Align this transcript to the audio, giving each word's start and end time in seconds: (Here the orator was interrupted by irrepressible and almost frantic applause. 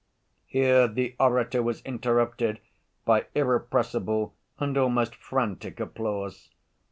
(Here 0.47 0.87
the 0.87 1.15
orator 1.19 1.61
was 1.61 1.81
interrupted 1.83 2.59
by 3.05 3.27
irrepressible 3.35 4.33
and 4.57 4.75
almost 4.75 5.13
frantic 5.13 5.79
applause. 5.79 6.49